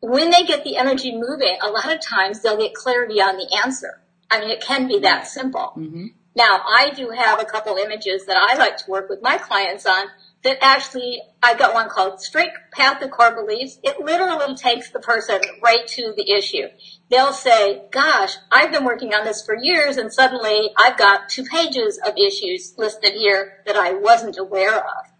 When 0.00 0.30
they 0.30 0.44
get 0.44 0.64
the 0.64 0.78
energy 0.78 1.14
moving, 1.14 1.58
a 1.60 1.68
lot 1.68 1.92
of 1.92 2.00
times 2.00 2.40
they'll 2.40 2.56
get 2.56 2.72
clarity 2.72 3.20
on 3.20 3.36
the 3.36 3.60
answer. 3.62 4.00
I 4.30 4.40
mean, 4.40 4.48
it 4.48 4.62
can 4.62 4.88
be 4.88 5.00
that 5.00 5.26
simple. 5.26 5.74
Mm-hmm. 5.76 6.06
Now, 6.34 6.62
I 6.66 6.92
do 6.96 7.10
have 7.10 7.38
a 7.38 7.44
couple 7.44 7.76
images 7.76 8.24
that 8.24 8.38
I 8.38 8.56
like 8.56 8.78
to 8.78 8.90
work 8.90 9.10
with 9.10 9.20
my 9.20 9.36
clients 9.36 9.84
on 9.84 10.06
that 10.44 10.58
actually, 10.60 11.20
I've 11.42 11.58
got 11.58 11.74
one 11.74 11.88
called 11.88 12.20
Straight 12.20 12.50
Path 12.72 13.00
to 13.00 13.08
Core 13.08 13.34
Beliefs. 13.34 13.78
It 13.82 13.98
literally 13.98 14.54
takes 14.54 14.90
the 14.90 15.00
person 15.00 15.40
right 15.62 15.86
to 15.88 16.12
the 16.16 16.30
issue. 16.30 16.68
They'll 17.10 17.32
say, 17.32 17.82
gosh, 17.90 18.36
I've 18.52 18.70
been 18.70 18.84
working 18.84 19.14
on 19.14 19.24
this 19.24 19.44
for 19.44 19.56
years 19.56 19.96
and 19.96 20.12
suddenly 20.12 20.70
I've 20.76 20.98
got 20.98 21.28
two 21.30 21.44
pages 21.44 21.98
of 22.06 22.16
issues 22.18 22.74
listed 22.76 23.14
here 23.14 23.62
that 23.66 23.76
I 23.76 23.92
wasn't 23.92 24.38
aware 24.38 24.76
of. 24.76 25.13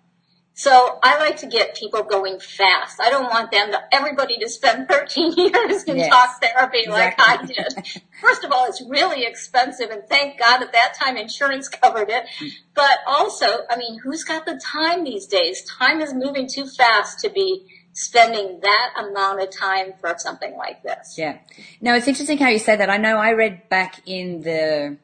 So 0.56 1.00
I 1.02 1.18
like 1.18 1.36
to 1.38 1.48
get 1.48 1.74
people 1.74 2.04
going 2.04 2.38
fast. 2.38 3.00
I 3.00 3.10
don't 3.10 3.24
want 3.24 3.50
them 3.50 3.72
to, 3.72 3.80
everybody 3.92 4.38
to 4.38 4.48
spend 4.48 4.86
13 4.88 5.32
years 5.36 5.82
in 5.84 5.96
yes, 5.96 6.08
talk 6.08 6.40
therapy 6.40 6.82
exactly. 6.84 7.24
like 7.24 7.40
I 7.40 7.44
did. 7.44 8.02
First 8.20 8.44
of 8.44 8.52
all, 8.52 8.64
it's 8.66 8.80
really 8.88 9.24
expensive 9.24 9.90
and 9.90 10.04
thank 10.08 10.38
God 10.38 10.62
at 10.62 10.72
that 10.72 10.94
time 10.94 11.16
insurance 11.16 11.68
covered 11.82 12.08
it. 12.08 12.26
But 12.74 12.98
also, 13.06 13.46
I 13.68 13.76
mean, 13.76 13.98
who's 13.98 14.22
got 14.22 14.46
the 14.46 14.60
time 14.64 15.02
these 15.02 15.26
days? 15.26 15.64
Time 15.64 16.00
is 16.00 16.14
moving 16.14 16.48
too 16.48 16.66
fast 16.66 17.18
to 17.20 17.30
be 17.30 17.66
spending 17.92 18.60
that 18.60 18.90
amount 18.96 19.42
of 19.42 19.50
time 19.50 19.94
for 20.00 20.14
something 20.18 20.56
like 20.56 20.84
this. 20.84 21.16
Yeah. 21.18 21.38
No, 21.80 21.94
it's 21.96 22.06
interesting 22.06 22.38
how 22.38 22.48
you 22.48 22.60
say 22.60 22.76
that. 22.76 22.90
I 22.90 22.96
know 22.96 23.16
I 23.16 23.32
read 23.32 23.68
back 23.68 24.00
in 24.06 24.42
the 24.42 24.98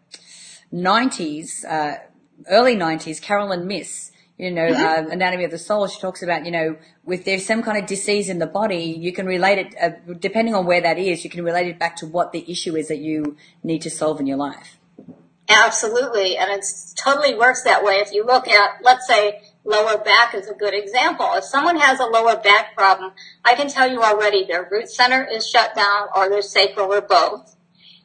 90s, 0.72 1.64
uh, 1.68 1.98
early 2.48 2.76
90s, 2.76 3.20
Caroline 3.20 3.66
Myss 3.66 4.09
you 4.40 4.50
know, 4.50 4.68
mm-hmm. 4.72 5.06
uh, 5.06 5.10
Anatomy 5.10 5.44
of 5.44 5.50
the 5.50 5.58
Soul, 5.58 5.86
she 5.86 6.00
talks 6.00 6.22
about, 6.22 6.46
you 6.46 6.50
know, 6.50 6.76
if 7.06 7.26
there's 7.26 7.44
some 7.44 7.62
kind 7.62 7.76
of 7.76 7.86
disease 7.86 8.30
in 8.30 8.38
the 8.38 8.46
body, 8.46 8.84
you 8.98 9.12
can 9.12 9.26
relate 9.26 9.58
it, 9.58 9.74
uh, 9.78 9.90
depending 10.18 10.54
on 10.54 10.64
where 10.64 10.80
that 10.80 10.98
is, 10.98 11.22
you 11.24 11.28
can 11.28 11.44
relate 11.44 11.66
it 11.66 11.78
back 11.78 11.96
to 11.96 12.06
what 12.06 12.32
the 12.32 12.50
issue 12.50 12.74
is 12.74 12.88
that 12.88 12.98
you 12.98 13.36
need 13.62 13.82
to 13.82 13.90
solve 13.90 14.18
in 14.18 14.26
your 14.26 14.38
life. 14.38 14.78
Absolutely. 15.46 16.38
And 16.38 16.50
it 16.50 16.64
totally 16.96 17.34
works 17.34 17.64
that 17.64 17.84
way. 17.84 17.96
If 17.96 18.12
you 18.12 18.24
look 18.24 18.48
at, 18.48 18.82
let's 18.82 19.06
say, 19.06 19.42
lower 19.64 19.98
back 19.98 20.34
is 20.34 20.48
a 20.48 20.54
good 20.54 20.72
example. 20.72 21.28
If 21.34 21.44
someone 21.44 21.76
has 21.76 22.00
a 22.00 22.06
lower 22.06 22.36
back 22.36 22.74
problem, 22.74 23.12
I 23.44 23.54
can 23.56 23.68
tell 23.68 23.90
you 23.90 24.02
already 24.02 24.46
their 24.46 24.66
root 24.70 24.88
center 24.88 25.22
is 25.22 25.46
shut 25.46 25.74
down 25.74 26.08
or 26.16 26.30
their 26.30 26.40
sacral 26.40 26.94
or 26.94 27.02
both. 27.02 27.56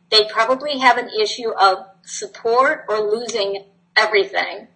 They 0.10 0.26
probably 0.26 0.80
have 0.80 0.98
an 0.98 1.10
issue 1.18 1.52
of 1.52 1.78
support 2.04 2.84
or 2.90 3.00
losing 3.00 3.64
everything. 3.96 4.68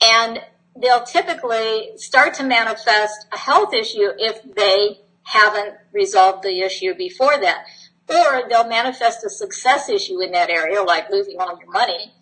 And 0.00 0.40
they'll 0.80 1.04
typically 1.04 1.90
start 1.96 2.34
to 2.34 2.44
manifest 2.44 3.26
a 3.32 3.38
health 3.38 3.72
issue 3.72 4.10
if 4.18 4.42
they 4.54 5.00
haven't 5.22 5.74
resolved 5.92 6.42
the 6.42 6.60
issue 6.60 6.94
before 6.94 7.38
that. 7.40 7.64
Or 8.08 8.48
they'll 8.48 8.68
manifest 8.68 9.24
a 9.24 9.30
success 9.30 9.88
issue 9.88 10.20
in 10.20 10.32
that 10.32 10.50
area, 10.50 10.82
like 10.82 11.10
losing 11.10 11.36
all 11.40 11.58
your 11.58 11.70
money, 11.70 12.12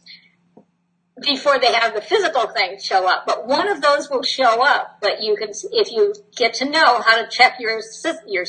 before 1.21 1.59
they 1.59 1.73
have 1.73 1.95
the 1.95 2.01
physical 2.01 2.47
thing 2.49 2.79
show 2.79 3.09
up. 3.09 3.25
But 3.27 3.49
one 3.49 3.69
of 3.69 3.83
those 3.83 4.09
will 4.09 4.23
show 4.23 4.63
up. 4.63 4.99
But 5.01 5.23
you 5.23 5.37
can, 5.37 5.51
if 5.73 5.91
you 5.91 6.15
get 6.37 6.55
to 6.55 6.71
know 6.71 7.01
how 7.01 7.21
to 7.21 7.29
check 7.29 7.55
your, 7.59 7.81
your 8.27 8.45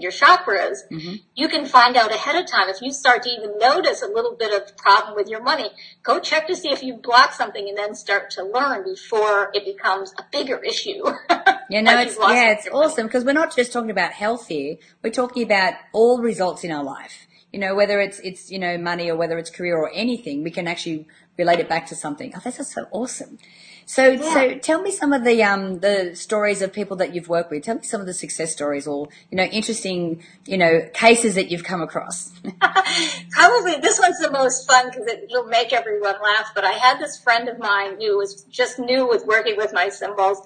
your 0.00 0.12
chakras, 0.12 0.78
mm-hmm. 0.90 1.14
you 1.34 1.48
can 1.48 1.66
find 1.66 1.96
out 1.96 2.12
ahead 2.12 2.36
of 2.36 2.50
time. 2.50 2.68
If 2.68 2.82
you 2.82 2.92
start 2.92 3.22
to 3.24 3.30
even 3.30 3.58
notice 3.58 4.02
a 4.02 4.06
little 4.06 4.36
bit 4.36 4.52
of 4.52 4.76
problem 4.76 5.14
with 5.14 5.28
your 5.28 5.42
money, 5.42 5.70
go 6.02 6.18
check 6.20 6.46
to 6.48 6.56
see 6.56 6.68
if 6.68 6.82
you 6.82 6.94
block 6.94 7.32
something 7.32 7.68
and 7.68 7.76
then 7.76 7.94
start 7.94 8.30
to 8.32 8.44
learn 8.44 8.84
before 8.84 9.50
it 9.54 9.64
becomes 9.64 10.14
a 10.18 10.24
bigger 10.30 10.62
issue. 10.62 11.04
Yeah, 11.70 11.82
no, 11.82 11.94
like 11.94 12.08
it's, 12.08 12.18
yeah, 12.18 12.52
it's 12.52 12.66
awesome 12.68 13.06
because 13.06 13.26
we're 13.26 13.34
not 13.34 13.54
just 13.54 13.74
talking 13.74 13.90
about 13.90 14.12
health 14.12 14.48
here. 14.48 14.76
We're 15.02 15.10
talking 15.10 15.42
about 15.42 15.74
all 15.92 16.18
results 16.18 16.64
in 16.64 16.70
our 16.70 16.82
life. 16.82 17.26
You 17.52 17.60
know, 17.60 17.74
whether 17.74 18.00
it's, 18.00 18.18
it's, 18.20 18.50
you 18.50 18.58
know, 18.58 18.78
money 18.78 19.10
or 19.10 19.16
whether 19.16 19.36
it's 19.36 19.50
career 19.50 19.76
or 19.76 19.90
anything, 19.92 20.42
we 20.42 20.50
can 20.50 20.66
actually 20.66 21.06
relate 21.38 21.60
it 21.60 21.68
back 21.68 21.86
to 21.86 21.94
something. 21.94 22.32
Oh, 22.36 22.40
that's 22.42 22.74
so 22.74 22.86
awesome. 22.90 23.38
So, 23.86 24.06
yeah. 24.10 24.34
so 24.34 24.58
tell 24.58 24.82
me 24.82 24.90
some 24.90 25.14
of 25.14 25.24
the 25.24 25.42
um 25.42 25.78
the 25.80 26.14
stories 26.14 26.60
of 26.60 26.74
people 26.74 26.98
that 26.98 27.14
you've 27.14 27.30
worked 27.30 27.50
with. 27.50 27.62
Tell 27.62 27.76
me 27.76 27.84
some 27.84 28.02
of 28.02 28.06
the 28.06 28.12
success 28.12 28.52
stories, 28.52 28.86
or 28.86 29.08
you 29.30 29.36
know, 29.38 29.44
interesting 29.44 30.22
you 30.44 30.58
know 30.58 30.86
cases 30.92 31.36
that 31.36 31.50
you've 31.50 31.64
come 31.64 31.80
across. 31.80 32.30
Probably 33.30 33.76
this 33.80 33.98
one's 33.98 34.18
the 34.18 34.30
most 34.30 34.66
fun 34.66 34.90
because 34.90 35.06
it'll 35.06 35.46
make 35.46 35.72
everyone 35.72 36.16
laugh. 36.22 36.50
But 36.54 36.64
I 36.64 36.72
had 36.72 36.98
this 36.98 37.18
friend 37.18 37.48
of 37.48 37.58
mine 37.58 37.98
who 37.98 38.18
was 38.18 38.42
just 38.44 38.78
new 38.78 39.08
with 39.08 39.24
working 39.24 39.56
with 39.56 39.72
my 39.72 39.88
symbols, 39.88 40.42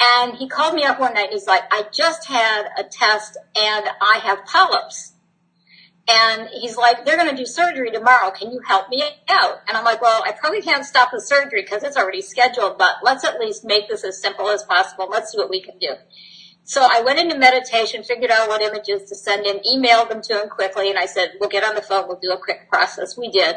and 0.00 0.34
he 0.36 0.48
called 0.48 0.74
me 0.74 0.84
up 0.84 0.98
one 0.98 1.12
night 1.12 1.24
and 1.24 1.34
he's 1.34 1.46
like, 1.46 1.64
"I 1.70 1.84
just 1.92 2.26
had 2.26 2.68
a 2.78 2.84
test 2.84 3.36
and 3.54 3.84
I 4.00 4.20
have 4.22 4.46
polyps." 4.46 5.12
And 6.10 6.48
he's 6.48 6.76
like, 6.78 7.04
they're 7.04 7.18
going 7.18 7.28
to 7.28 7.36
do 7.36 7.44
surgery 7.44 7.90
tomorrow. 7.90 8.30
Can 8.30 8.50
you 8.50 8.60
help 8.66 8.88
me 8.88 9.02
out? 9.28 9.56
And 9.68 9.76
I'm 9.76 9.84
like, 9.84 10.00
well, 10.00 10.22
I 10.24 10.32
probably 10.32 10.62
can't 10.62 10.86
stop 10.86 11.10
the 11.12 11.20
surgery 11.20 11.60
because 11.60 11.82
it's 11.82 11.98
already 11.98 12.22
scheduled, 12.22 12.78
but 12.78 12.96
let's 13.02 13.24
at 13.24 13.38
least 13.38 13.62
make 13.62 13.88
this 13.90 14.04
as 14.04 14.20
simple 14.20 14.48
as 14.48 14.64
possible. 14.64 15.06
Let's 15.10 15.32
see 15.32 15.38
what 15.38 15.50
we 15.50 15.60
can 15.60 15.78
do. 15.78 15.90
So 16.64 16.80
I 16.82 17.02
went 17.02 17.18
into 17.18 17.38
meditation, 17.38 18.04
figured 18.04 18.30
out 18.30 18.48
what 18.48 18.62
images 18.62 19.08
to 19.10 19.14
send 19.14 19.46
him, 19.46 19.56
emailed 19.70 20.08
them 20.08 20.22
to 20.22 20.42
him 20.42 20.48
quickly, 20.48 20.88
and 20.88 20.98
I 20.98 21.06
said, 21.06 21.32
we'll 21.40 21.50
get 21.50 21.64
on 21.64 21.74
the 21.74 21.82
phone, 21.82 22.08
we'll 22.08 22.20
do 22.20 22.30
a 22.30 22.38
quick 22.38 22.70
process. 22.70 23.16
We 23.16 23.30
did. 23.30 23.56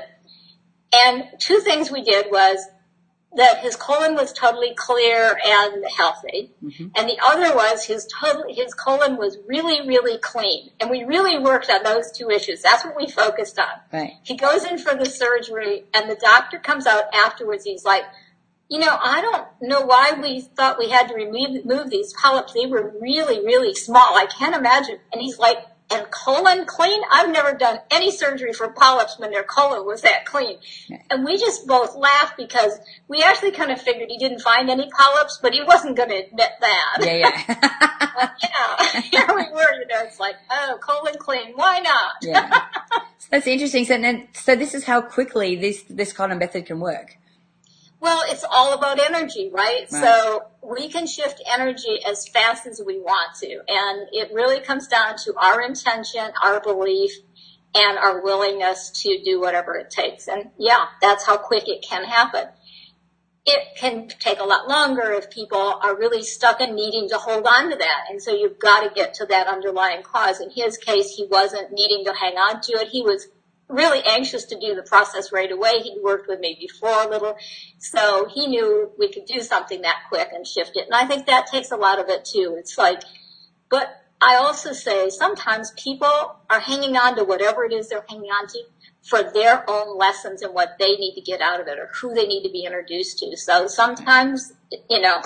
And 0.93 1.25
two 1.39 1.59
things 1.59 1.89
we 1.89 2.03
did 2.03 2.27
was 2.31 2.65
that 3.35 3.59
his 3.59 3.75
colon 3.75 4.15
was 4.15 4.33
totally 4.33 4.73
clear 4.75 5.37
and 5.45 5.85
healthy. 5.97 6.51
Mm-hmm. 6.63 6.87
And 6.97 7.09
the 7.09 7.17
other 7.25 7.55
was 7.55 7.85
his 7.85 8.05
total, 8.07 8.43
his 8.49 8.73
colon 8.73 9.17
was 9.17 9.37
really, 9.47 9.87
really 9.87 10.17
clean. 10.17 10.71
And 10.79 10.89
we 10.89 11.03
really 11.03 11.39
worked 11.39 11.69
on 11.69 11.83
those 11.83 12.11
two 12.11 12.29
issues. 12.29 12.61
That's 12.61 12.83
what 12.83 12.97
we 12.97 13.07
focused 13.07 13.57
on. 13.57 13.69
Right. 13.93 14.13
He 14.23 14.35
goes 14.35 14.65
in 14.65 14.77
for 14.77 14.95
the 14.95 15.05
surgery 15.05 15.85
and 15.93 16.09
the 16.09 16.15
doctor 16.15 16.59
comes 16.59 16.85
out 16.85 17.05
afterwards. 17.13 17.63
He's 17.63 17.85
like, 17.85 18.03
you 18.67 18.79
know, 18.79 18.97
I 19.01 19.21
don't 19.21 19.47
know 19.61 19.81
why 19.81 20.13
we 20.21 20.41
thought 20.41 20.79
we 20.79 20.89
had 20.89 21.07
to 21.09 21.13
remove, 21.13 21.65
remove 21.65 21.89
these 21.89 22.13
polyps. 22.13 22.53
They 22.53 22.65
were 22.65 22.93
really, 23.01 23.39
really 23.45 23.73
small. 23.73 24.15
I 24.15 24.25
can't 24.25 24.55
imagine. 24.55 24.99
And 25.11 25.21
he's 25.21 25.37
like, 25.37 25.57
and 25.91 26.09
colon 26.11 26.65
clean. 26.65 27.01
I've 27.11 27.29
never 27.29 27.53
done 27.53 27.79
any 27.91 28.11
surgery 28.11 28.53
for 28.53 28.69
polyps 28.69 29.19
when 29.19 29.31
their 29.31 29.43
colon 29.43 29.85
was 29.85 30.01
that 30.01 30.25
clean. 30.25 30.57
And 31.09 31.25
we 31.25 31.37
just 31.37 31.67
both 31.67 31.95
laughed 31.95 32.37
because 32.37 32.79
we 33.07 33.21
actually 33.21 33.51
kind 33.51 33.71
of 33.71 33.81
figured 33.81 34.09
he 34.09 34.17
didn't 34.17 34.39
find 34.41 34.69
any 34.69 34.89
polyps, 34.97 35.39
but 35.41 35.53
he 35.53 35.61
wasn't 35.63 35.97
going 35.97 36.09
to 36.09 36.25
admit 36.25 36.51
that. 36.61 36.97
Yeah, 37.01 37.13
yeah. 37.13 38.29
yeah, 38.43 39.01
here 39.11 39.27
we 39.35 39.51
were, 39.53 39.73
you 39.79 39.87
know, 39.87 40.03
it's 40.03 40.19
like, 40.19 40.35
oh, 40.49 40.77
colon 40.81 41.15
clean, 41.19 41.53
why 41.55 41.79
not? 41.79 42.13
yeah. 42.21 42.65
So 43.17 43.27
that's 43.31 43.47
interesting. 43.47 43.85
So, 43.85 44.23
so 44.33 44.55
this 44.55 44.73
is 44.73 44.85
how 44.85 45.01
quickly 45.01 45.55
this, 45.55 45.83
this 45.89 46.13
kind 46.13 46.31
of 46.31 46.39
method 46.39 46.65
can 46.65 46.79
work. 46.79 47.17
Well, 48.01 48.23
it's 48.25 48.43
all 48.43 48.73
about 48.73 48.99
energy, 48.99 49.51
right? 49.53 49.85
right? 49.91 50.01
So 50.01 50.47
we 50.63 50.89
can 50.89 51.05
shift 51.05 51.39
energy 51.45 51.99
as 52.03 52.27
fast 52.27 52.65
as 52.65 52.81
we 52.85 52.99
want 52.99 53.35
to. 53.41 53.61
And 53.67 54.07
it 54.11 54.33
really 54.33 54.59
comes 54.59 54.87
down 54.87 55.17
to 55.25 55.35
our 55.39 55.61
intention, 55.61 56.31
our 56.43 56.59
belief, 56.59 57.11
and 57.75 57.99
our 57.99 58.21
willingness 58.23 58.89
to 59.03 59.21
do 59.23 59.39
whatever 59.39 59.75
it 59.75 59.91
takes. 59.91 60.27
And 60.27 60.49
yeah, 60.57 60.87
that's 60.99 61.25
how 61.25 61.37
quick 61.37 61.67
it 61.67 61.85
can 61.87 62.03
happen. 62.03 62.47
It 63.45 63.75
can 63.77 64.07
take 64.07 64.39
a 64.39 64.43
lot 64.45 64.67
longer 64.67 65.11
if 65.11 65.29
people 65.29 65.79
are 65.81 65.95
really 65.95 66.23
stuck 66.23 66.59
in 66.59 66.75
needing 66.75 67.07
to 67.09 67.17
hold 67.17 67.45
on 67.45 67.69
to 67.69 67.75
that. 67.75 68.05
And 68.09 68.21
so 68.21 68.31
you've 68.31 68.59
got 68.59 68.81
to 68.81 68.93
get 68.93 69.13
to 69.15 69.27
that 69.27 69.47
underlying 69.47 70.01
cause. 70.01 70.41
In 70.41 70.49
his 70.49 70.77
case, 70.77 71.13
he 71.15 71.27
wasn't 71.29 71.71
needing 71.71 72.03
to 72.05 72.13
hang 72.13 72.33
on 72.33 72.61
to 72.61 72.73
it. 72.73 72.89
He 72.89 73.03
was 73.03 73.27
really 73.71 74.01
anxious 74.05 74.45
to 74.45 74.59
do 74.59 74.75
the 74.75 74.83
process 74.83 75.31
right 75.31 75.51
away. 75.51 75.79
He'd 75.79 76.01
worked 76.03 76.27
with 76.27 76.39
me 76.39 76.57
before 76.59 77.03
a 77.03 77.07
little, 77.07 77.35
so 77.79 78.27
he 78.31 78.47
knew 78.47 78.91
we 78.97 79.11
could 79.11 79.25
do 79.25 79.41
something 79.41 79.81
that 79.81 80.03
quick 80.09 80.29
and 80.33 80.45
shift 80.45 80.75
it. 80.75 80.85
And 80.85 80.95
I 80.95 81.05
think 81.05 81.25
that 81.27 81.47
takes 81.47 81.71
a 81.71 81.77
lot 81.77 81.99
of 81.99 82.09
it 82.09 82.25
too. 82.25 82.55
It's 82.57 82.77
like, 82.77 83.01
but 83.69 83.87
I 84.21 84.35
also 84.35 84.73
say 84.73 85.09
sometimes 85.09 85.71
people 85.71 86.35
are 86.49 86.59
hanging 86.59 86.95
on 86.95 87.15
to 87.15 87.23
whatever 87.23 87.63
it 87.65 87.73
is 87.73 87.89
they're 87.89 88.05
hanging 88.07 88.29
on 88.29 88.47
to 88.47 88.59
for 89.03 89.23
their 89.33 89.67
own 89.67 89.97
lessons 89.97 90.43
and 90.43 90.53
what 90.53 90.77
they 90.77 90.95
need 90.95 91.15
to 91.15 91.21
get 91.21 91.41
out 91.41 91.59
of 91.59 91.67
it 91.67 91.79
or 91.79 91.89
who 91.95 92.13
they 92.13 92.27
need 92.27 92.43
to 92.43 92.51
be 92.51 92.65
introduced 92.65 93.17
to. 93.19 93.35
So 93.35 93.67
sometimes, 93.67 94.53
you 94.89 95.01
know, 95.01 95.21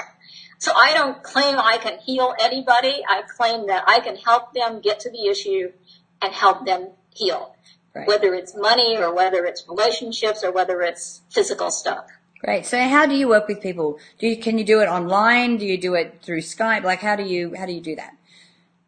so 0.59 0.71
I 0.73 0.93
don't 0.93 1.21
claim 1.21 1.59
I 1.59 1.77
can 1.77 1.99
heal 1.99 2.33
anybody. 2.39 3.03
I 3.07 3.23
claim 3.23 3.67
that 3.67 3.83
I 3.87 3.99
can 3.99 4.15
help 4.15 4.53
them 4.53 4.79
get 4.79 5.01
to 5.01 5.11
the 5.11 5.27
issue 5.27 5.73
and 6.21 6.33
help 6.33 6.65
them 6.65 6.89
heal. 7.13 7.53
Right. 7.95 8.07
Whether 8.07 8.33
it's 8.33 8.53
money 8.55 8.97
or 8.97 9.13
whether 9.15 9.45
it's 9.45 9.67
relationships 9.69 10.43
or 10.43 10.51
whether 10.51 10.81
it's 10.81 11.21
physical 11.31 11.71
stuff. 11.71 12.05
Great. 12.39 12.65
So 12.65 12.77
how 12.77 13.05
do 13.05 13.15
you 13.15 13.29
work 13.29 13.47
with 13.47 13.61
people? 13.61 13.97
Do 14.19 14.27
you, 14.27 14.37
can 14.37 14.57
you 14.57 14.65
do 14.65 14.81
it 14.81 14.87
online? 14.87 15.57
Do 15.57 15.65
you 15.65 15.77
do 15.77 15.95
it 15.95 16.19
through 16.21 16.41
Skype? 16.41 16.83
Like 16.83 16.99
how 16.99 17.15
do 17.15 17.23
you, 17.23 17.55
how 17.55 17.65
do 17.65 17.71
you 17.71 17.81
do 17.81 17.95
that? 17.95 18.17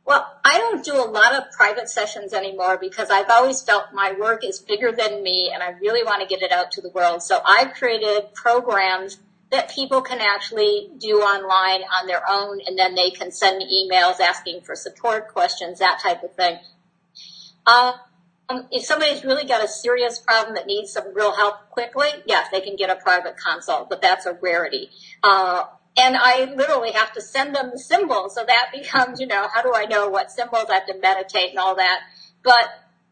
Well, 0.06 0.26
I 0.44 0.58
don't 0.58 0.84
do 0.86 0.96
a 0.96 1.08
lot 1.10 1.34
of 1.34 1.52
private 1.52 1.90
sessions 1.90 2.34
anymore 2.34 2.78
because 2.78 3.10
I've 3.10 3.30
always 3.30 3.62
felt 3.62 3.94
my 3.94 4.14
work 4.14 4.44
is 4.44 4.60
bigger 4.60 4.92
than 4.92 5.24
me 5.24 5.52
and 5.54 5.64
I 5.64 5.72
really 5.80 6.04
want 6.04 6.22
to 6.22 6.28
get 6.28 6.42
it 6.42 6.52
out 6.52 6.72
to 6.74 6.82
the 6.82 6.90
world. 6.90 7.24
So 7.24 7.42
I've 7.46 7.74
created 7.74 8.34
programs 8.34 9.20
that 9.52 9.70
people 9.70 10.02
can 10.02 10.20
actually 10.20 10.90
do 10.98 11.20
online 11.20 11.82
on 12.00 12.08
their 12.08 12.22
own 12.30 12.60
and 12.66 12.78
then 12.78 12.96
they 12.96 13.12
can 13.12 13.32
send 13.32 13.58
me 13.58 13.90
emails 13.90 14.20
asking 14.20 14.62
for 14.62 14.76
support 14.76 15.30
questions, 15.30 15.80
that 15.80 16.00
type 16.02 16.24
of 16.24 16.34
thing. 16.36 16.60
Uh, 17.66 17.94
um, 18.50 18.68
if 18.72 18.86
somebody's 18.86 19.24
really 19.24 19.46
got 19.46 19.64
a 19.64 19.68
serious 19.68 20.20
problem 20.20 20.56
that 20.56 20.68
needs 20.68 20.92
some 20.92 21.14
real 21.14 21.36
help 21.36 21.70
quickly, 21.70 22.08
yes, 22.26 22.48
they 22.52 22.62
can 22.62 22.76
get 22.76 22.90
a 22.90 22.96
private 22.96 23.36
consult, 23.38 23.90
but 23.90 24.02
that's 24.02 24.26
a 24.26 24.34
rarity. 24.42 24.90
Uh, 25.22 25.66
and 25.98 26.16
I 26.16 26.54
literally 26.56 26.92
have 26.92 27.12
to 27.14 27.22
send 27.22 27.56
them 27.56 27.72
the 27.74 27.80
symbols. 27.80 28.36
So 28.36 28.46
that 28.46 28.70
becomes, 28.74 29.20
you 29.20 29.28
know, 29.28 29.48
how 29.54 29.62
do 29.62 29.74
I 29.76 29.86
know 29.86 30.10
what 30.10 30.32
symbols 30.32 30.66
I 30.70 30.76
have 30.76 30.88
to 30.88 30.98
meditate 31.00 31.50
and 31.50 31.60
all 31.60 31.76
that? 31.76 32.00
But 32.44 32.70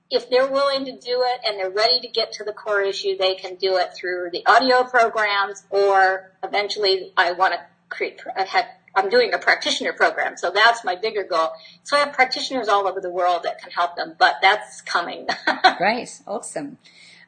if 0.09 0.29
they're 0.29 0.49
willing 0.49 0.85
to 0.85 0.91
do 0.91 1.23
it 1.25 1.41
and 1.45 1.59
they're 1.59 1.69
ready 1.69 1.99
to 2.01 2.07
get 2.07 2.31
to 2.33 2.43
the 2.43 2.53
core 2.53 2.81
issue, 2.81 3.17
they 3.17 3.35
can 3.35 3.55
do 3.55 3.77
it 3.77 3.89
through 3.95 4.29
the 4.31 4.45
audio 4.45 4.83
programs 4.83 5.63
or 5.69 6.31
eventually 6.43 7.11
I 7.17 7.31
want 7.33 7.53
to 7.53 7.59
create, 7.89 8.21
have 8.37 8.65
I'm 8.95 9.09
doing 9.09 9.33
a 9.33 9.37
practitioner 9.37 9.93
program, 9.93 10.37
so 10.37 10.51
that's 10.51 10.83
my 10.83 10.95
bigger 10.95 11.23
goal. 11.23 11.49
So 11.83 11.97
I 11.97 12.01
have 12.01 12.13
practitioners 12.13 12.67
all 12.67 12.87
over 12.87 13.01
the 13.01 13.09
world 13.09 13.43
that 13.43 13.61
can 13.61 13.71
help 13.71 13.95
them, 13.95 14.15
but 14.17 14.35
that's 14.41 14.81
coming. 14.81 15.27
Great, 15.77 16.21
awesome. 16.25 16.77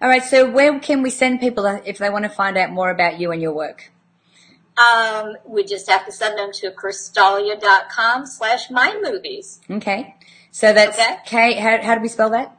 All 0.01 0.07
right, 0.07 0.23
so 0.23 0.49
where 0.49 0.79
can 0.79 1.01
we 1.01 1.09
send 1.09 1.39
people 1.39 1.65
if 1.85 1.97
they 1.97 2.09
want 2.09 2.23
to 2.23 2.29
find 2.29 2.57
out 2.57 2.71
more 2.71 2.89
about 2.89 3.19
you 3.19 3.31
and 3.31 3.41
your 3.41 3.53
work? 3.53 3.91
Um, 4.77 5.37
we 5.45 5.63
just 5.63 5.89
have 5.89 6.05
to 6.05 6.11
send 6.11 6.37
them 6.37 6.51
to 6.53 6.71
krystalya.com 6.71 8.27
slash 8.27 8.69
mindmovies. 8.69 9.59
Okay. 9.69 10.15
So 10.51 10.71
that's 10.71 10.99
okay. 10.99 11.17
K, 11.25 11.53
how, 11.55 11.81
how 11.81 11.95
do 11.95 12.01
we 12.01 12.09
spell 12.09 12.29
that? 12.29 12.55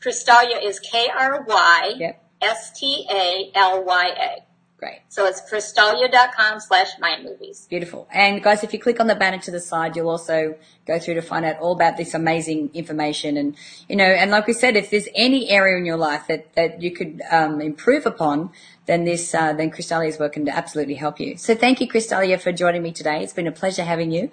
Krystalya 0.00 0.62
is 0.62 0.78
K-R-Y 0.78 2.16
S-T-A-L-Y-A. 2.44 4.43
Great. 4.84 5.00
So 5.08 5.24
it's 5.24 5.40
krystalya.com 5.40 6.60
slash 6.60 6.88
mind 7.00 7.24
movies. 7.24 7.66
Beautiful. 7.70 8.06
And 8.12 8.42
guys, 8.42 8.62
if 8.62 8.74
you 8.74 8.78
click 8.78 9.00
on 9.00 9.06
the 9.06 9.14
banner 9.14 9.38
to 9.38 9.50
the 9.50 9.58
side, 9.58 9.96
you'll 9.96 10.10
also 10.10 10.56
go 10.86 10.98
through 10.98 11.14
to 11.14 11.22
find 11.22 11.46
out 11.46 11.58
all 11.58 11.72
about 11.72 11.96
this 11.96 12.12
amazing 12.12 12.70
information. 12.74 13.38
And, 13.38 13.56
you 13.88 13.96
know, 13.96 14.04
and 14.04 14.30
like 14.30 14.46
we 14.46 14.52
said, 14.52 14.76
if 14.76 14.90
there's 14.90 15.08
any 15.14 15.48
area 15.48 15.78
in 15.78 15.86
your 15.86 15.96
life 15.96 16.26
that, 16.28 16.54
that 16.54 16.82
you 16.82 16.90
could 16.90 17.22
um, 17.30 17.62
improve 17.62 18.04
upon, 18.04 18.50
then 18.84 19.04
this, 19.06 19.34
uh, 19.34 19.54
then 19.54 19.70
Krystalya's 19.70 20.18
work 20.18 20.34
can 20.34 20.46
absolutely 20.50 20.96
help 20.96 21.18
you. 21.18 21.38
So 21.38 21.54
thank 21.54 21.80
you, 21.80 21.88
Krystalya, 21.88 22.38
for 22.38 22.52
joining 22.52 22.82
me 22.82 22.92
today. 22.92 23.22
It's 23.22 23.32
been 23.32 23.46
a 23.46 23.52
pleasure 23.52 23.84
having 23.84 24.10
you. 24.10 24.30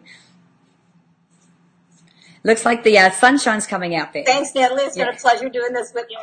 Looks 2.43 2.65
like 2.65 2.83
the 2.83 2.97
uh, 2.97 3.11
sunshine's 3.11 3.67
coming 3.67 3.95
out 3.95 4.11
there. 4.11 4.25
Thanks, 4.25 4.53
Natalie. 4.53 4.83
It's 4.83 4.97
yeah. 4.97 5.05
been 5.05 5.15
a 5.15 5.17
pleasure 5.17 5.47
doing 5.47 5.71
this 5.71 5.93
with 5.93 6.07
you. 6.09 6.19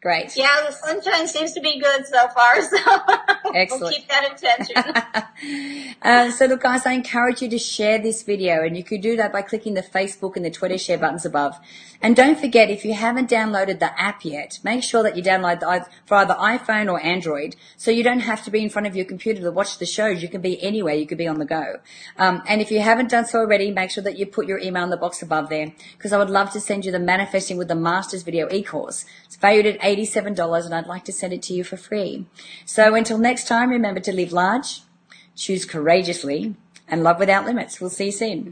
Great. 0.00 0.36
Yeah, 0.36 0.64
the 0.64 0.70
sunshine 0.70 1.26
seems 1.26 1.52
to 1.54 1.60
be 1.60 1.80
good 1.80 2.06
so 2.06 2.28
far, 2.28 2.62
so 2.62 2.76
Excellent. 3.54 3.82
we'll 3.82 3.92
keep 3.92 4.08
that 4.08 4.30
intention. 4.30 5.96
uh, 6.02 6.30
so 6.30 6.46
look 6.46 6.62
guys, 6.62 6.86
I 6.86 6.92
encourage 6.92 7.42
you 7.42 7.50
to 7.50 7.58
share 7.58 7.98
this 7.98 8.22
video 8.22 8.62
and 8.62 8.76
you 8.76 8.84
could 8.84 9.00
do 9.00 9.16
that 9.16 9.32
by 9.32 9.42
clicking 9.42 9.74
the 9.74 9.82
Facebook 9.82 10.36
and 10.36 10.44
the 10.44 10.50
Twitter 10.50 10.78
share 10.78 10.98
buttons 10.98 11.26
above. 11.26 11.58
And 12.00 12.14
don't 12.14 12.38
forget, 12.38 12.70
if 12.70 12.84
you 12.84 12.94
haven't 12.94 13.28
downloaded 13.28 13.80
the 13.80 14.00
app 14.00 14.24
yet, 14.24 14.60
make 14.62 14.84
sure 14.84 15.02
that 15.02 15.16
you 15.16 15.22
download 15.22 15.58
the, 15.58 15.86
for 16.06 16.14
either 16.18 16.34
iPhone 16.34 16.88
or 16.88 17.02
Android 17.04 17.56
so 17.76 17.90
you 17.90 18.04
don't 18.04 18.20
have 18.20 18.44
to 18.44 18.52
be 18.52 18.62
in 18.62 18.70
front 18.70 18.86
of 18.86 18.94
your 18.94 19.04
computer 19.04 19.40
to 19.40 19.50
watch 19.50 19.78
the 19.78 19.86
shows. 19.86 20.22
You 20.22 20.28
can 20.28 20.40
be 20.40 20.62
anywhere. 20.62 20.94
You 20.94 21.08
could 21.08 21.18
be 21.18 21.26
on 21.26 21.40
the 21.40 21.44
go. 21.44 21.80
Um, 22.16 22.42
and 22.46 22.60
if 22.60 22.70
you 22.70 22.78
haven't 22.80 23.10
done 23.10 23.26
so 23.26 23.40
already, 23.40 23.72
make 23.72 23.90
sure 23.90 24.04
that 24.04 24.16
you 24.16 24.26
put 24.26 24.46
your 24.46 24.60
email 24.60 24.84
in 24.84 24.90
the 24.90 24.96
box 24.96 25.22
above 25.22 25.48
there 25.48 25.72
because 25.96 26.12
I 26.12 26.18
would 26.18 26.30
love 26.30 26.52
to 26.52 26.60
send 26.60 26.84
you 26.84 26.92
the 26.92 27.00
Manifesting 27.00 27.56
with 27.56 27.66
the 27.66 27.74
Masters 27.74 28.22
video 28.22 28.48
e-course. 28.52 29.04
It's 29.24 29.34
valued 29.34 29.66
at 29.66 29.87
$87 29.96 30.64
and 30.64 30.74
I'd 30.74 30.86
like 30.86 31.04
to 31.04 31.12
send 31.12 31.32
it 31.32 31.42
to 31.42 31.54
you 31.54 31.64
for 31.64 31.76
free. 31.76 32.26
So 32.64 32.94
until 32.94 33.18
next 33.18 33.48
time, 33.48 33.70
remember 33.70 34.00
to 34.00 34.12
live 34.12 34.32
large, 34.32 34.82
choose 35.34 35.64
courageously, 35.64 36.54
and 36.86 37.02
love 37.02 37.18
without 37.18 37.46
limits. 37.46 37.80
We'll 37.80 37.90
see 37.90 38.06
you 38.06 38.12
soon. 38.12 38.46